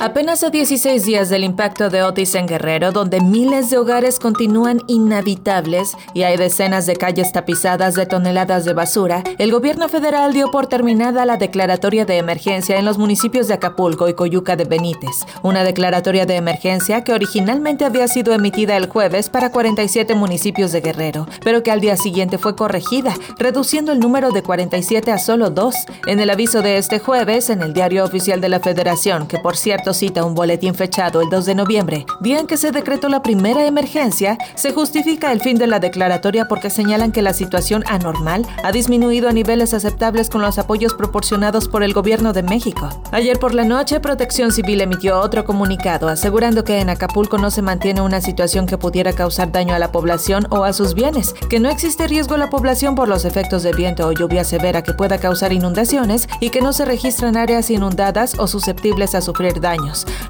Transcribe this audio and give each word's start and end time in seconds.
Apenas 0.00 0.42
a 0.42 0.50
16 0.50 1.04
días 1.04 1.30
del 1.30 1.44
impacto 1.44 1.88
de 1.88 2.02
Otis 2.02 2.34
en 2.34 2.46
Guerrero, 2.46 2.90
donde 2.90 3.20
miles 3.20 3.70
de 3.70 3.78
hogares 3.78 4.18
continúan 4.18 4.80
inhabitables 4.88 5.92
y 6.14 6.24
hay 6.24 6.36
decenas 6.36 6.86
de 6.86 6.96
calles 6.96 7.30
tapizadas 7.30 7.94
de 7.94 8.04
toneladas 8.04 8.64
de 8.64 8.74
basura, 8.74 9.22
el 9.38 9.52
gobierno 9.52 9.88
federal 9.88 10.32
dio 10.32 10.50
por 10.50 10.66
terminada 10.66 11.24
la 11.24 11.36
declaratoria 11.36 12.04
de 12.04 12.18
emergencia 12.18 12.76
en 12.76 12.84
los 12.84 12.98
municipios 12.98 13.46
de 13.46 13.54
Acapulco 13.54 14.08
y 14.08 14.14
Coyuca 14.14 14.56
de 14.56 14.64
Benítez, 14.64 15.24
una 15.42 15.62
declaratoria 15.62 16.26
de 16.26 16.36
emergencia 16.36 17.04
que 17.04 17.12
originalmente 17.12 17.84
había 17.84 18.08
sido 18.08 18.34
emitida 18.34 18.76
el 18.76 18.88
jueves 18.88 19.30
para 19.30 19.52
47 19.52 20.16
municipios 20.16 20.72
de 20.72 20.80
Guerrero, 20.80 21.28
pero 21.44 21.62
que 21.62 21.70
al 21.70 21.80
día 21.80 21.96
siguiente 21.96 22.36
fue 22.36 22.56
corregida, 22.56 23.14
reduciendo 23.38 23.92
el 23.92 24.00
número 24.00 24.32
de 24.32 24.42
47 24.42 25.12
a 25.12 25.18
solo 25.18 25.50
dos. 25.50 25.76
En 26.06 26.18
el 26.18 26.30
aviso 26.30 26.62
de 26.62 26.78
este 26.78 26.98
jueves, 26.98 27.48
en 27.48 27.62
el 27.62 27.72
Diario 27.72 28.04
Oficial 28.04 28.40
de 28.40 28.48
la 28.48 28.60
Federación, 28.60 29.28
que 29.28 29.38
por 29.38 29.56
cierto 29.56 29.83
cita 29.92 30.24
un 30.24 30.34
boletín 30.34 30.74
fechado 30.74 31.20
el 31.20 31.28
2 31.28 31.46
de 31.46 31.54
noviembre, 31.54 32.06
día 32.20 32.38
en 32.38 32.46
que 32.46 32.56
se 32.56 32.70
decretó 32.70 33.08
la 33.08 33.22
primera 33.22 33.66
emergencia, 33.66 34.38
se 34.54 34.72
justifica 34.72 35.32
el 35.32 35.40
fin 35.40 35.58
de 35.58 35.66
la 35.66 35.80
declaratoria 35.80 36.46
porque 36.48 36.70
señalan 36.70 37.12
que 37.12 37.22
la 37.22 37.34
situación 37.34 37.84
anormal 37.86 38.46
ha 38.62 38.72
disminuido 38.72 39.28
a 39.28 39.32
niveles 39.32 39.74
aceptables 39.74 40.30
con 40.30 40.42
los 40.42 40.58
apoyos 40.58 40.94
proporcionados 40.94 41.68
por 41.68 41.82
el 41.82 41.92
gobierno 41.92 42.32
de 42.32 42.42
México. 42.42 42.88
Ayer 43.12 43.38
por 43.38 43.54
la 43.54 43.64
noche, 43.64 44.00
Protección 44.00 44.52
Civil 44.52 44.80
emitió 44.80 45.20
otro 45.20 45.44
comunicado 45.44 46.08
asegurando 46.08 46.64
que 46.64 46.78
en 46.80 46.90
Acapulco 46.90 47.38
no 47.38 47.50
se 47.50 47.62
mantiene 47.62 48.00
una 48.00 48.20
situación 48.20 48.66
que 48.66 48.78
pudiera 48.78 49.12
causar 49.12 49.52
daño 49.52 49.74
a 49.74 49.78
la 49.78 49.92
población 49.92 50.46
o 50.50 50.64
a 50.64 50.72
sus 50.72 50.94
bienes, 50.94 51.34
que 51.50 51.60
no 51.60 51.68
existe 51.68 52.06
riesgo 52.06 52.36
a 52.36 52.38
la 52.38 52.50
población 52.50 52.94
por 52.94 53.08
los 53.08 53.24
efectos 53.24 53.62
de 53.62 53.72
viento 53.72 54.06
o 54.06 54.12
lluvia 54.12 54.44
severa 54.44 54.82
que 54.82 54.94
pueda 54.94 55.18
causar 55.18 55.52
inundaciones 55.52 56.28
y 56.40 56.50
que 56.50 56.60
no 56.60 56.72
se 56.72 56.84
registran 56.84 57.36
áreas 57.36 57.70
inundadas 57.70 58.38
o 58.38 58.46
susceptibles 58.46 59.14
a 59.14 59.20
sufrir 59.20 59.60
daño 59.60 59.73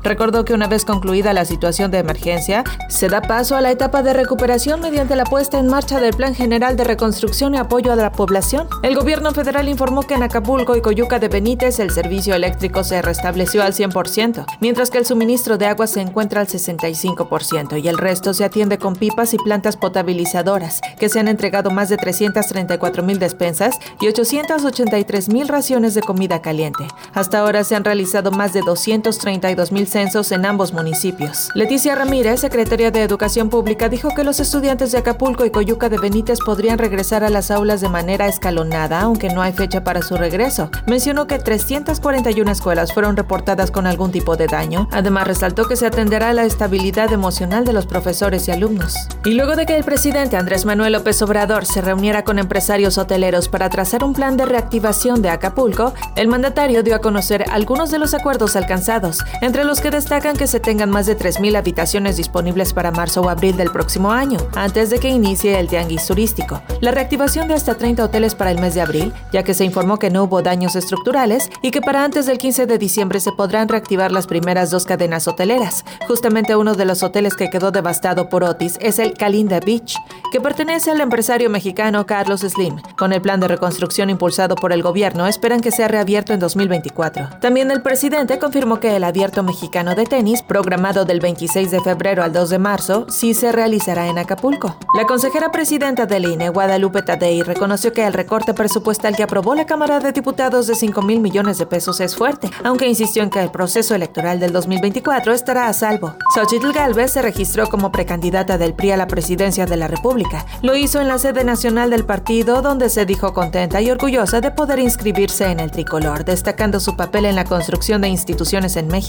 Recordó 0.02 0.44
que 0.44 0.54
una 0.54 0.68
vez 0.68 0.84
concluida 0.84 1.32
la 1.32 1.44
situación 1.44 1.90
de 1.90 1.98
emergencia, 1.98 2.64
se 2.88 3.08
da 3.08 3.20
paso 3.20 3.56
a 3.56 3.60
la 3.60 3.70
etapa 3.70 4.02
de 4.02 4.12
recuperación 4.12 4.80
mediante 4.80 5.16
la 5.16 5.24
puesta 5.24 5.58
en 5.58 5.66
marcha 5.66 6.00
del 6.00 6.14
Plan 6.14 6.34
General 6.34 6.76
de 6.76 6.84
Reconstrucción 6.84 7.54
y 7.54 7.58
Apoyo 7.58 7.92
a 7.92 7.96
la 7.96 8.12
Población. 8.12 8.68
El 8.82 8.94
gobierno 8.94 9.32
federal 9.32 9.68
informó 9.68 10.02
que 10.02 10.14
en 10.14 10.22
Acapulco 10.22 10.76
y 10.76 10.80
Coyuca 10.80 11.18
de 11.18 11.28
Benítez 11.28 11.78
el 11.78 11.90
servicio 11.90 12.34
eléctrico 12.34 12.84
se 12.84 13.02
restableció 13.02 13.62
al 13.62 13.74
100%, 13.74 14.46
mientras 14.60 14.90
que 14.90 14.98
el 14.98 15.06
suministro 15.06 15.58
de 15.58 15.66
agua 15.66 15.86
se 15.86 16.00
encuentra 16.00 16.40
al 16.40 16.48
65% 16.48 17.82
y 17.82 17.88
el 17.88 17.98
resto 17.98 18.34
se 18.34 18.44
atiende 18.44 18.78
con 18.78 18.96
pipas 18.96 19.34
y 19.34 19.38
plantas 19.38 19.76
potabilizadoras, 19.76 20.80
que 20.98 21.08
se 21.08 21.20
han 21.20 21.28
entregado 21.28 21.70
más 21.70 21.88
de 21.88 21.96
334 21.96 23.02
mil 23.02 23.18
despensas 23.18 23.78
y 24.00 24.08
883 24.08 25.28
mil 25.28 25.48
raciones 25.48 25.94
de 25.94 26.02
comida 26.02 26.40
caliente. 26.40 26.86
Hasta 27.12 27.40
ahora 27.40 27.64
se 27.64 27.74
han 27.74 27.84
realizado 27.84 28.30
más 28.30 28.52
de 28.52 28.60
230 28.60 29.33
mil 29.70 29.86
censos 29.86 30.32
en 30.32 30.46
ambos 30.46 30.72
municipios. 30.72 31.50
Leticia 31.54 31.94
Ramírez, 31.94 32.40
secretaria 32.40 32.90
de 32.90 33.02
Educación 33.02 33.50
Pública, 33.50 33.88
dijo 33.88 34.08
que 34.14 34.24
los 34.24 34.40
estudiantes 34.40 34.92
de 34.92 34.98
Acapulco 34.98 35.44
y 35.44 35.50
Coyuca 35.50 35.88
de 35.88 35.98
Benítez 35.98 36.38
podrían 36.44 36.78
regresar 36.78 37.24
a 37.24 37.30
las 37.30 37.50
aulas 37.50 37.80
de 37.80 37.88
manera 37.88 38.26
escalonada, 38.26 39.00
aunque 39.00 39.28
no 39.28 39.42
hay 39.42 39.52
fecha 39.52 39.84
para 39.84 40.02
su 40.02 40.16
regreso. 40.16 40.70
Mencionó 40.86 41.26
que 41.26 41.38
341 41.38 42.50
escuelas 42.50 42.92
fueron 42.92 43.16
reportadas 43.16 43.70
con 43.70 43.86
algún 43.86 44.12
tipo 44.12 44.36
de 44.36 44.46
daño. 44.46 44.88
Además, 44.92 45.26
resaltó 45.26 45.66
que 45.66 45.76
se 45.76 45.86
atenderá 45.86 46.30
a 46.30 46.34
la 46.34 46.44
estabilidad 46.44 47.12
emocional 47.12 47.64
de 47.64 47.72
los 47.72 47.86
profesores 47.86 48.48
y 48.48 48.52
alumnos. 48.52 48.94
Y 49.24 49.34
luego 49.34 49.56
de 49.56 49.66
que 49.66 49.76
el 49.76 49.84
presidente 49.84 50.36
Andrés 50.36 50.64
Manuel 50.64 50.92
López 50.92 51.20
Obrador 51.22 51.66
se 51.66 51.80
reuniera 51.80 52.24
con 52.24 52.38
empresarios 52.38 52.98
hoteleros 52.98 53.48
para 53.48 53.68
trazar 53.68 54.04
un 54.04 54.14
plan 54.14 54.36
de 54.36 54.46
reactivación 54.46 55.22
de 55.22 55.30
Acapulco, 55.30 55.92
el 56.16 56.28
mandatario 56.28 56.82
dio 56.82 56.94
a 56.94 57.00
conocer 57.00 57.44
algunos 57.50 57.90
de 57.90 57.98
los 57.98 58.14
acuerdos 58.14 58.56
alcanzados, 58.56 59.23
entre 59.40 59.64
los 59.64 59.80
que 59.80 59.90
destacan 59.90 60.36
que 60.36 60.46
se 60.46 60.60
tengan 60.60 60.90
más 60.90 61.06
de 61.06 61.16
3.000 61.16 61.56
habitaciones 61.56 62.16
disponibles 62.16 62.72
para 62.72 62.90
marzo 62.90 63.22
o 63.22 63.28
abril 63.28 63.56
del 63.56 63.70
próximo 63.70 64.12
año, 64.12 64.38
antes 64.54 64.90
de 64.90 64.98
que 64.98 65.08
inicie 65.08 65.58
el 65.58 65.68
tianguis 65.68 66.06
turístico, 66.06 66.62
la 66.80 66.90
reactivación 66.90 67.48
de 67.48 67.54
hasta 67.54 67.74
30 67.74 68.04
hoteles 68.04 68.34
para 68.34 68.50
el 68.50 68.60
mes 68.60 68.74
de 68.74 68.80
abril, 68.80 69.12
ya 69.32 69.42
que 69.42 69.54
se 69.54 69.64
informó 69.64 69.98
que 69.98 70.10
no 70.10 70.24
hubo 70.24 70.42
daños 70.42 70.76
estructurales 70.76 71.50
y 71.62 71.70
que 71.70 71.80
para 71.80 72.04
antes 72.04 72.26
del 72.26 72.38
15 72.38 72.66
de 72.66 72.78
diciembre 72.78 73.20
se 73.20 73.32
podrán 73.32 73.68
reactivar 73.68 74.12
las 74.12 74.26
primeras 74.26 74.70
dos 74.70 74.84
cadenas 74.84 75.28
hoteleras. 75.28 75.84
Justamente 76.06 76.56
uno 76.56 76.74
de 76.74 76.84
los 76.84 77.02
hoteles 77.02 77.34
que 77.34 77.50
quedó 77.50 77.70
devastado 77.70 78.28
por 78.28 78.44
Otis 78.44 78.78
es 78.80 78.98
el 78.98 79.14
Calinda 79.14 79.60
Beach, 79.60 79.96
que 80.32 80.40
pertenece 80.40 80.90
al 80.90 81.00
empresario 81.00 81.50
mexicano 81.50 82.06
Carlos 82.06 82.40
Slim. 82.40 82.80
Con 82.96 83.12
el 83.12 83.22
plan 83.22 83.40
de 83.40 83.48
reconstrucción 83.48 84.10
impulsado 84.10 84.54
por 84.54 84.72
el 84.72 84.82
gobierno, 84.82 85.26
esperan 85.26 85.60
que 85.60 85.70
sea 85.70 85.88
reabierto 85.88 86.32
en 86.32 86.40
2024. 86.40 87.40
También 87.40 87.70
el 87.70 87.82
presidente 87.82 88.38
confirmó 88.38 88.80
que 88.80 88.96
el 88.96 89.04
abierto 89.14 89.44
mexicano 89.44 89.94
de 89.94 90.06
tenis, 90.06 90.42
programado 90.42 91.04
del 91.04 91.20
26 91.20 91.70
de 91.70 91.80
febrero 91.80 92.24
al 92.24 92.32
2 92.32 92.50
de 92.50 92.58
marzo, 92.58 93.06
sí 93.08 93.32
se 93.32 93.52
realizará 93.52 94.08
en 94.08 94.18
Acapulco. 94.18 94.76
La 94.92 95.06
consejera 95.06 95.52
presidenta 95.52 96.04
del 96.04 96.24
INE, 96.24 96.48
Guadalupe 96.48 97.00
Tadei, 97.00 97.42
reconoció 97.42 97.92
que 97.92 98.04
el 98.04 98.12
recorte 98.12 98.54
presupuestal 98.54 99.14
que 99.14 99.22
aprobó 99.22 99.54
la 99.54 99.66
Cámara 99.66 100.00
de 100.00 100.10
Diputados 100.10 100.66
de 100.66 100.74
5 100.74 101.00
mil 101.02 101.20
millones 101.20 101.58
de 101.58 101.66
pesos 101.66 102.00
es 102.00 102.16
fuerte, 102.16 102.50
aunque 102.64 102.88
insistió 102.88 103.22
en 103.22 103.30
que 103.30 103.38
el 103.40 103.52
proceso 103.52 103.94
electoral 103.94 104.40
del 104.40 104.52
2024 104.52 105.32
estará 105.32 105.68
a 105.68 105.72
salvo. 105.72 106.16
Xochitl 106.34 106.72
Galvez 106.72 107.12
se 107.12 107.22
registró 107.22 107.68
como 107.68 107.92
precandidata 107.92 108.58
del 108.58 108.74
PRI 108.74 108.90
a 108.90 108.96
la 108.96 109.06
presidencia 109.06 109.64
de 109.64 109.76
la 109.76 109.86
República. 109.86 110.44
Lo 110.60 110.74
hizo 110.74 111.00
en 111.00 111.06
la 111.06 111.18
sede 111.18 111.44
nacional 111.44 111.90
del 111.90 112.04
partido, 112.04 112.62
donde 112.62 112.88
se 112.88 113.06
dijo 113.06 113.32
contenta 113.32 113.80
y 113.80 113.92
orgullosa 113.92 114.40
de 114.40 114.50
poder 114.50 114.80
inscribirse 114.80 115.52
en 115.52 115.60
el 115.60 115.70
tricolor, 115.70 116.24
destacando 116.24 116.80
su 116.80 116.96
papel 116.96 117.26
en 117.26 117.36
la 117.36 117.44
construcción 117.44 118.00
de 118.00 118.08
instituciones 118.08 118.74
en 118.74 118.88
México. 118.88 119.03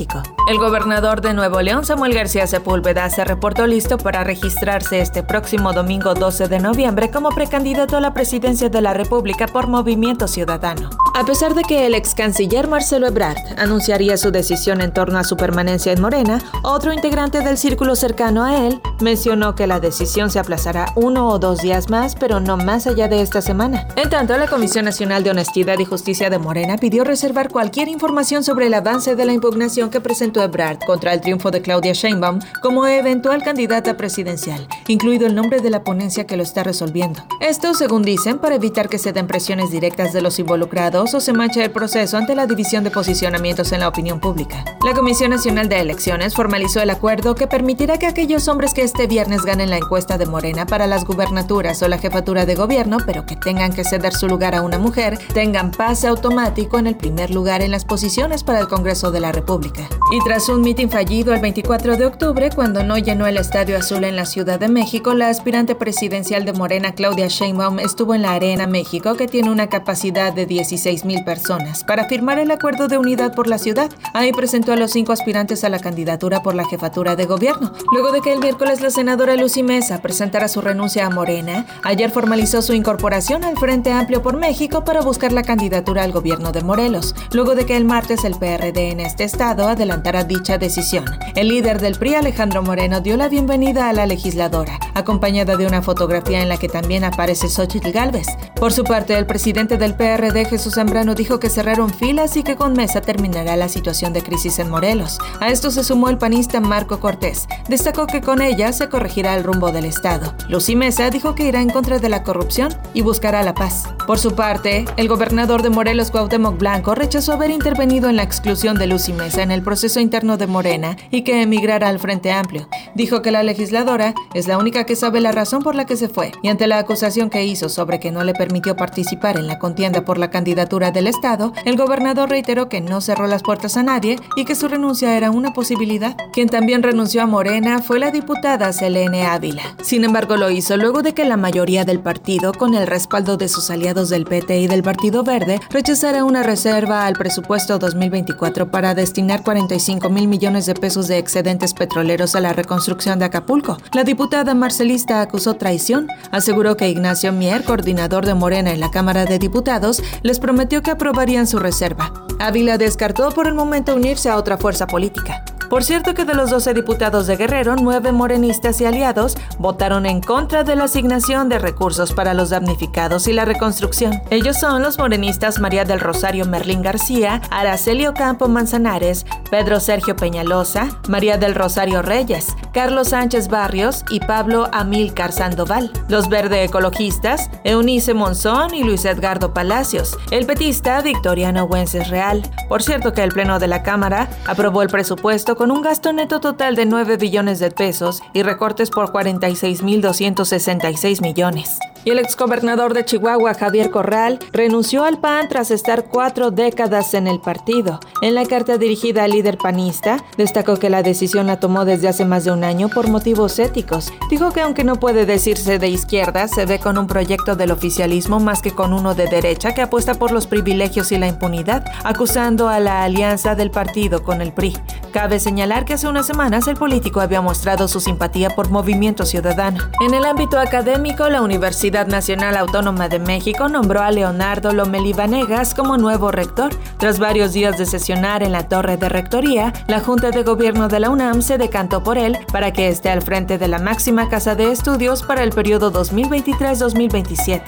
El 0.48 0.58
gobernador 0.60 1.22
de 1.22 1.34
Nuevo 1.34 1.62
León, 1.62 1.86
Samuel 1.86 2.14
García 2.14 2.48
Sepúlveda, 2.48 3.10
se 3.10 3.24
reportó 3.24 3.66
listo 3.66 3.98
para 3.98 4.26
registrarse 4.26 5.00
este 5.00 5.24
próximo 5.24 5.72
domingo 5.72 6.14
12 6.14 6.50
de 6.50 6.60
noviembre 6.60 7.10
como 7.12 7.30
precandidato 7.30 7.96
a 7.96 8.02
la 8.02 8.14
presidencia 8.14 8.68
de 8.70 8.82
la 8.82 8.94
República 8.94 9.48
por 9.48 9.68
Movimiento 9.68 10.28
Ciudadano. 10.28 10.90
A 11.14 11.26
pesar 11.26 11.56
de 11.56 11.62
que 11.64 11.86
el 11.86 11.96
ex 11.96 12.14
canciller 12.14 12.68
Marcelo 12.68 13.08
Ebrard 13.08 13.38
anunciaría 13.58 14.18
su 14.18 14.32
decisión 14.32 14.82
en 14.82 14.92
torno 14.92 15.18
a 15.18 15.24
su 15.24 15.38
permanencia 15.38 15.94
en 15.94 16.02
Morena, 16.02 16.42
otro 16.62 16.92
integrante 16.92 17.40
del 17.40 17.58
círculo 17.58 17.96
cercano 17.96 18.44
a 18.44 18.68
él 18.68 18.82
mencionó 19.00 19.56
que 19.56 19.66
la 19.66 19.80
decisión 19.80 20.30
se 20.30 20.40
aplazará 20.40 20.92
uno 20.96 21.30
o 21.30 21.40
dos 21.40 21.62
días 21.62 21.90
más, 21.90 22.16
pero 22.16 22.42
no 22.42 22.58
más 22.58 22.86
allá 22.86 23.08
de 23.08 23.22
esta 23.22 23.42
semana. 23.42 23.88
En 23.96 24.10
tanto, 24.10 24.38
la 24.38 24.48
Comisión 24.48 24.84
Nacional 24.84 25.24
de 25.24 25.30
Honestidad 25.30 25.80
y 25.80 25.86
Justicia 25.86 26.30
de 26.30 26.38
Morena 26.38 26.78
pidió 26.78 27.06
reservar 27.06 27.50
cualquier 27.50 27.88
información 27.88 28.44
sobre 28.44 28.68
el 28.68 28.74
avance 28.74 29.16
de 29.16 29.26
la 29.26 29.32
impugnación 29.32 29.85
que 29.90 30.02
presentó 30.02 30.42
Ebrard 30.42 30.80
contra 30.86 31.14
el 31.14 31.22
triunfo 31.22 31.52
de 31.52 31.62
Claudia 31.62 31.94
Sheinbaum 31.94 32.40
como 32.62 32.86
eventual 32.88 33.44
candidata 33.44 33.98
presidencial, 33.98 34.68
incluido 34.88 35.28
el 35.28 35.36
nombre 35.36 35.62
de 35.62 35.70
la 35.70 35.84
ponencia 35.84 36.26
que 36.26 36.38
lo 36.38 36.44
está 36.44 36.64
resolviendo. 36.64 37.24
Esto, 37.42 37.74
según 37.74 38.04
dicen, 38.04 38.40
para 38.40 38.56
evitar 38.56 38.90
que 38.90 39.00
se 39.00 39.14
den 39.14 39.28
presiones 39.28 39.72
directas 39.72 40.14
de 40.14 40.22
los 40.22 40.40
involucrados 40.40 41.14
o 41.14 41.20
se 41.20 41.34
manche 41.34 41.64
el 41.64 41.72
proceso 41.72 42.18
ante 42.18 42.36
la 42.36 42.48
división 42.48 42.84
de 42.84 42.92
posicionamientos 42.92 43.72
en 43.72 43.82
la 43.82 43.88
opinión 43.88 44.20
pública. 44.20 44.64
La 44.84 44.94
Comisión 44.94 45.32
Nacional 45.32 45.70
de 45.70 45.80
Elecciones 45.80 46.36
formalizó 46.36 46.82
el 46.82 46.90
acuerdo 46.90 47.36
que 47.36 47.48
permitirá 47.48 47.98
que 47.98 48.08
aquellos 48.08 48.48
hombres 48.48 48.74
que 48.74 48.84
este 48.84 49.08
viernes 49.08 49.44
ganen 49.44 49.70
la 49.70 49.78
encuesta 49.78 50.18
de 50.18 50.26
Morena 50.26 50.66
para 50.66 50.88
las 50.88 51.06
gubernaturas 51.06 51.82
o 51.82 51.88
la 51.88 51.98
jefatura 51.98 52.46
de 52.46 52.56
gobierno, 52.56 52.98
pero 53.06 53.26
que 53.26 53.36
tengan 53.36 53.74
que 53.74 53.84
ceder 53.84 54.14
su 54.14 54.28
lugar 54.28 54.56
a 54.56 54.62
una 54.62 54.78
mujer, 54.78 55.18
tengan 55.34 55.72
pase 55.72 56.08
automático 56.08 56.78
en 56.78 56.88
el 56.88 56.96
primer 56.96 57.32
lugar 57.32 57.62
en 57.62 57.72
las 57.72 57.86
posiciones 57.86 58.44
para 58.44 58.60
el 58.60 58.68
Congreso 58.68 59.12
de 59.12 59.20
la 59.20 59.32
República. 59.32 59.75
Y 60.12 60.20
tras 60.24 60.50
un 60.50 60.62
mitin 60.62 60.90
fallido 60.90 61.34
el 61.34 61.42
24 61.42 61.98
de 61.98 62.06
octubre, 62.06 62.50
cuando 62.54 62.84
no 62.84 62.98
llenó 62.98 63.26
el 63.26 63.38
Estadio 63.38 63.78
Azul 63.78 64.04
en 64.04 64.16
la 64.16 64.26
Ciudad 64.26 64.60
de 64.60 64.68
México, 64.68 65.14
la 65.16 65.30
aspirante 65.30 65.74
presidencial 65.74 66.46
de 66.46 66.54
Morena, 66.54 66.94
Claudia 66.94 67.28
Sheinbaum, 67.28 67.80
estuvo 67.80 68.14
en 68.14 68.22
la 68.22 68.34
Arena 68.34 68.68
México, 68.68 69.16
que 69.16 69.28
tiene 69.28 69.50
una 69.50 69.68
capacidad 69.68 70.32
de 70.32 70.46
16 70.46 71.06
mil 71.06 71.24
personas, 71.24 71.84
para 71.84 72.08
firmar 72.08 72.38
el 72.38 72.52
acuerdo 72.52 72.88
de 72.88 73.00
unidad 73.00 73.34
por 73.34 73.48
la 73.48 73.58
ciudad. 73.58 73.90
Ahí 74.14 74.32
presentó 74.32 74.74
a 74.74 74.76
los 74.76 74.92
cinco 74.92 75.12
aspirantes 75.12 75.64
a 75.64 75.70
la 75.70 75.80
candidatura 75.80 76.44
por 76.44 76.54
la 76.54 76.68
jefatura 76.68 77.16
de 77.16 77.26
gobierno. 77.26 77.72
Luego 77.92 78.12
de 78.12 78.22
que 78.22 78.32
el 78.32 78.40
miércoles 78.40 78.82
la 78.82 78.92
senadora 78.92 79.36
Lucy 79.36 79.64
Mesa 79.64 80.02
presentara 80.02 80.48
su 80.48 80.62
renuncia 80.62 81.08
a 81.08 81.10
Morena, 81.10 81.66
ayer 81.84 82.12
formalizó 82.12 82.62
su 82.62 82.74
incorporación 82.74 83.44
al 83.44 83.58
Frente 83.58 83.92
Amplio 83.92 84.22
por 84.22 84.38
México 84.38 84.84
para 84.84 85.02
buscar 85.02 85.32
la 85.32 85.44
candidatura 85.44 86.04
al 86.04 86.12
gobierno 86.12 86.52
de 86.52 86.62
Morelos. 86.62 87.16
Luego 87.32 87.56
de 87.56 87.66
que 87.66 87.76
el 87.76 87.86
martes 87.86 88.24
el 88.24 88.36
PRD 88.36 88.92
en 88.92 89.00
este 89.00 89.24
estado 89.24 89.55
Estado 89.56 89.72
adelantara 89.72 90.26
dicha 90.26 90.58
decisión. 90.58 91.06
El 91.34 91.48
líder 91.48 91.80
del 91.80 91.98
PRI, 91.98 92.16
Alejandro 92.16 92.62
Moreno, 92.62 93.00
dio 93.00 93.16
la 93.16 93.30
bienvenida 93.30 93.88
a 93.88 93.94
la 93.94 94.06
legisladora, 94.06 94.82
acompañada 94.96 95.56
de 95.56 95.66
una 95.66 95.82
fotografía 95.82 96.42
en 96.42 96.50
la 96.50 96.58
que 96.58 96.68
también 96.68 97.06
aparece 97.06 97.48
Xochitl 97.48 97.92
Galvez. 97.92 98.28
Por 98.56 98.74
su 98.74 98.84
parte, 98.84 99.18
el 99.18 99.26
presidente 99.26 99.78
del 99.78 99.96
PRD, 99.96 100.44
Jesús 100.44 100.76
Zambrano, 100.76 101.16
dijo 101.16 101.40
que 101.40 101.50
cerraron 101.50 101.90
filas 101.90 102.36
y 102.36 102.44
que 102.44 102.58
con 102.58 102.74
mesa 102.74 103.00
terminará 103.00 103.56
la 103.56 103.70
situación 103.70 104.12
de 104.12 104.24
crisis 104.24 104.60
en 104.60 104.70
Morelos. 104.70 105.20
A 105.40 105.48
esto 105.48 105.72
se 105.72 105.86
sumó 105.86 106.10
el 106.10 106.18
panista 106.18 106.60
Marco 106.60 107.00
Cortés. 107.00 107.48
Destacó 107.70 108.08
que 108.08 108.20
con 108.20 108.42
ella 108.42 108.74
se 108.74 108.90
corregirá 108.90 109.36
el 109.36 109.46
rumbo 109.46 109.72
del 109.72 109.86
Estado. 109.86 110.34
Lucy 110.50 110.76
Mesa 110.76 111.10
dijo 111.12 111.34
que 111.34 111.48
irá 111.48 111.62
en 111.62 111.70
contra 111.70 112.00
de 112.00 112.10
la 112.10 112.24
corrupción 112.24 112.74
y 112.94 113.04
buscará 113.04 113.42
la 113.42 113.56
paz. 113.56 113.86
Por 114.06 114.20
su 114.20 114.36
parte, 114.36 114.84
el 114.98 115.08
gobernador 115.08 115.62
de 115.64 115.70
Morelos, 115.70 116.12
Cuauhtémoc 116.12 116.58
Blanco, 116.58 116.94
rechazó 116.94 117.32
haber 117.32 117.52
intervenido 117.52 118.10
en 118.10 118.18
la 118.18 118.24
exclusión 118.24 118.78
de 118.78 118.88
Lucy 118.88 119.14
Mesa 119.14 119.45
en 119.46 119.52
el 119.52 119.62
proceso 119.62 120.00
interno 120.00 120.38
de 120.38 120.48
Morena 120.48 120.98
y 121.12 121.22
que 121.22 121.42
emigrara 121.42 121.88
al 121.88 122.00
Frente 122.00 122.32
Amplio. 122.32 122.68
Dijo 122.96 123.22
que 123.22 123.30
la 123.32 123.44
legisladora 123.44 124.16
es 124.34 124.48
la 124.48 124.58
única 124.58 124.86
que 124.86 124.96
sabe 124.96 125.22
la 125.22 125.32
razón 125.32 125.62
por 125.62 125.76
la 125.76 125.86
que 125.86 125.96
se 125.96 126.10
fue 126.10 126.32
y 126.42 126.50
ante 126.50 126.66
la 126.66 126.80
acusación 126.80 127.30
que 127.30 127.46
hizo 127.46 127.70
sobre 127.70 128.00
que 128.00 128.12
no 128.12 128.24
le 128.24 128.34
permitió 128.34 128.76
participar 128.76 129.38
en 129.38 129.46
la 129.46 129.60
contienda 129.60 130.04
por 130.04 130.18
la 130.18 130.32
candidatura 130.32 130.90
del 130.90 131.06
Estado, 131.06 131.54
el 131.64 131.78
gobernador 131.78 132.30
reiteró 132.30 132.70
que 132.70 132.82
no 132.82 133.02
cerró 133.02 133.28
las 133.28 133.44
puertas 133.44 133.78
a 133.78 133.84
nadie 133.84 134.18
y 134.36 134.46
que 134.46 134.56
su 134.56 134.68
renuncia 134.68 135.16
era 135.16 135.30
una 135.30 135.54
posibilidad. 135.54 136.18
Quien 136.34 136.50
también 136.50 136.82
renunció 136.82 137.22
a 137.22 137.28
Morena 137.28 137.80
fue 137.84 138.00
la 138.00 138.10
diputada 138.10 138.74
Selene 138.74 139.28
Ávila. 139.28 139.76
Sin 139.84 140.04
embargo, 140.04 140.38
lo 140.38 140.50
hizo 140.50 140.76
luego 140.76 141.04
de 141.04 141.14
que 141.14 141.24
la 141.24 141.38
mayoría 141.38 141.86
del 141.86 142.00
partido, 142.00 142.52
con 142.52 142.74
el 142.74 142.88
respaldo 142.88 143.38
de 143.38 143.48
sus 143.48 143.70
aliados 143.70 144.10
del 144.10 144.26
PT 144.26 144.60
y 144.60 144.68
del 144.68 144.82
Partido 144.82 145.24
Verde, 145.24 145.60
rechazara 145.70 146.24
una 146.24 146.42
reserva 146.42 147.06
al 147.06 147.14
presupuesto 147.14 147.78
2024 147.78 148.72
para 148.72 148.96
destinar 148.96 149.35
45 149.44 150.10
mil 150.10 150.28
millones 150.28 150.66
de 150.66 150.74
pesos 150.76 151.08
de 151.08 151.18
excedentes 151.18 151.74
petroleros 151.74 152.36
a 152.36 152.42
la 152.42 152.54
reconstrucción 152.54 153.20
de 153.20 153.26
Acapulco. 153.26 153.78
La 153.94 154.04
diputada 154.04 154.54
marcelista 154.54 155.22
acusó 155.22 155.56
traición, 155.56 156.08
aseguró 156.32 156.78
que 156.78 156.90
Ignacio 156.90 157.32
Mier, 157.32 157.64
coordinador 157.64 158.26
de 158.26 158.34
Morena 158.34 158.72
en 158.72 158.80
la 158.80 158.92
Cámara 158.92 159.26
de 159.26 159.40
Diputados, 159.40 160.04
les 160.22 160.40
prometió 160.40 160.82
que 160.82 160.92
aprobarían 160.92 161.48
su 161.48 161.60
reserva. 161.60 162.14
Ávila 162.40 162.78
descartó 162.78 163.30
por 163.30 163.48
el 163.48 163.54
momento 163.54 163.96
unirse 163.96 164.30
a 164.30 164.38
otra 164.38 164.58
fuerza 164.58 164.88
política. 164.88 165.44
Por 165.70 165.84
cierto 165.84 166.14
que 166.14 166.26
de 166.26 166.34
los 166.34 166.50
12 166.50 166.74
diputados 166.74 167.28
de 167.28 167.36
Guerrero, 167.36 167.76
nueve 167.76 168.12
morenistas 168.12 168.80
y 168.82 168.86
aliados 168.86 169.36
votaron 169.60 170.06
en 170.06 170.22
contra 170.22 170.64
de 170.64 170.76
la 170.76 170.86
asignación 170.86 171.50
de 171.50 171.60
recursos 171.60 172.14
para 172.14 172.34
los 172.34 172.50
damnificados 172.52 173.28
y 173.28 173.34
la 173.34 173.46
reconstrucción. 173.46 174.14
Ellos 174.30 174.58
son 174.58 174.82
los 174.82 174.98
morenistas 174.98 175.60
María 175.60 175.84
del 175.84 176.00
Rosario 176.00 176.46
Merlín 176.46 176.82
García, 176.82 177.42
Araceli 177.50 178.06
Campo 178.14 178.48
Manzanares, 178.48 179.26
Pedro 179.50 179.80
Sergio 179.80 180.16
Peñalosa, 180.16 180.90
María 181.08 181.38
del 181.38 181.56
Rosario 181.56 182.02
Reyes, 182.02 182.56
Carlos 182.74 183.10
Sánchez 183.10 183.48
Barrios 183.48 184.04
y 184.10 184.20
Pablo 184.20 184.70
Amílcar 184.72 185.32
Sandoval. 185.32 185.92
Los 186.08 186.30
verde 186.30 186.64
ecologistas, 186.64 187.50
Eunice 187.64 188.14
Monzón 188.14 188.74
y 188.74 188.84
Luis 188.84 189.06
Edgardo 189.06 189.54
Palacios. 189.54 190.18
El 190.30 190.46
petista, 190.46 191.02
Victoriano 191.02 191.64
Wences 191.66 192.10
Real. 192.10 192.44
Por 192.68 192.84
cierto 192.84 193.14
que 193.14 193.24
el 193.24 193.32
Pleno 193.32 193.60
de 193.60 193.68
la 193.68 193.82
Cámara 193.82 194.30
aprobó 194.46 194.82
el 194.82 194.90
presupuesto 194.90 195.55
con 195.56 195.72
un 195.72 195.82
gasto 195.82 196.14
neto 196.14 196.40
total 196.40 196.76
de 196.76 196.86
9 196.86 197.18
billones 197.18 197.60
de 197.60 197.72
pesos 197.72 198.22
y 198.34 198.44
recortes 198.44 198.90
por 198.90 199.12
46.266 199.12 201.22
millones 201.22 201.78
y 202.06 202.12
el 202.12 202.20
exgobernador 202.20 202.94
de 202.94 203.04
Chihuahua, 203.04 203.56
Javier 203.56 203.90
Corral, 203.90 204.40
renunció 204.54 205.04
al 205.04 205.20
PAN 205.20 205.50
tras 205.50 205.72
estar 205.72 206.06
cuatro 206.06 206.52
décadas 206.52 207.16
en 207.16 207.28
el 207.28 207.42
partido. 207.42 208.00
En 208.22 208.36
la 208.36 208.46
carta 208.46 208.78
dirigida 208.78 209.24
al 209.24 209.32
líder 209.32 209.58
panista, 209.58 210.24
destacó 210.38 210.78
que 210.78 210.92
la 210.92 211.02
decisión 211.02 211.48
la 211.48 211.60
tomó 211.60 211.84
desde 211.84 212.08
hace 212.08 212.24
más 212.24 212.46
de 212.46 212.52
un 212.52 212.64
año 212.64 212.90
por 212.90 213.10
motivos 213.10 213.58
éticos. 213.58 214.14
Dijo 214.30 214.52
que 214.52 214.62
aunque 214.62 214.84
no 214.84 214.98
puede 214.98 215.26
decirse 215.26 215.80
de 215.80 215.90
izquierda, 215.90 216.48
se 216.48 216.66
ve 216.66 216.80
con 216.80 217.00
un 217.00 217.08
proyecto 217.08 217.56
del 217.56 217.72
oficialismo 217.72 218.40
más 218.40 218.62
que 218.62 218.72
con 218.72 218.94
uno 218.94 219.16
de 219.16 219.28
derecha 219.28 219.74
que 219.74 219.82
apuesta 219.82 220.14
por 220.14 220.32
los 220.32 220.46
privilegios 220.46 221.12
y 221.12 221.18
la 221.18 221.28
impunidad, 221.28 221.84
acusando 222.04 222.70
a 222.70 222.80
la 222.80 223.04
alianza 223.04 223.56
del 223.56 223.72
partido 223.72 224.24
con 224.24 224.42
el 224.42 224.54
PRI. 224.54 224.78
Cabe 225.16 225.40
señalar 225.40 225.86
que 225.86 225.94
hace 225.94 226.10
unas 226.10 226.28
semanas 226.28 226.68
el 226.68 226.76
político 226.76 227.22
había 227.22 227.40
mostrado 227.40 227.88
su 227.88 228.02
simpatía 228.02 228.50
por 228.50 228.70
Movimiento 228.70 229.26
Ciudadano. 229.26 229.82
En 230.02 230.14
el 230.14 230.26
ámbito 230.26 230.60
académico, 230.60 231.30
la 231.30 231.42
Universidad 231.42 232.06
Nacional 232.06 232.58
Autónoma 232.58 233.08
de 233.08 233.20
México 233.20 233.70
nombró 233.70 234.02
a 234.02 234.12
Leonardo 234.12 234.74
Lomelí 234.74 235.14
Vanegas 235.14 235.74
como 235.74 235.96
nuevo 235.96 236.32
rector. 236.32 236.76
Tras 236.98 237.18
varios 237.18 237.54
días 237.54 237.78
de 237.78 237.86
sesionar 237.86 238.44
en 238.44 238.52
la 238.52 238.68
torre 238.68 238.98
de 238.98 239.08
rectoría, 239.08 239.72
la 239.88 240.02
Junta 240.02 240.32
de 240.32 240.44
Gobierno 240.44 240.90
de 240.90 241.00
la 241.00 241.10
UNAM 241.10 241.42
se 241.42 241.58
decantó 241.58 242.04
por 242.04 242.18
él 242.18 242.38
para 242.52 242.74
que 242.74 242.90
esté 242.90 243.10
al 243.10 243.22
frente 243.22 243.58
de 243.58 243.70
la 243.70 243.80
máxima 243.80 244.28
casa 244.28 244.56
de 244.56 244.70
estudios 244.70 245.24
para 245.24 245.44
el 245.44 245.52
periodo 245.52 245.94
2023-2027. 245.94 247.62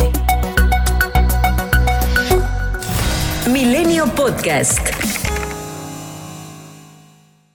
Milenio 3.49 4.05
Podcast. 4.07 5.17